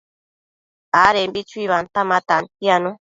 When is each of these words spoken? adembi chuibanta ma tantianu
adembi 1.03 1.39
chuibanta 1.49 1.99
ma 2.09 2.17
tantianu 2.27 2.91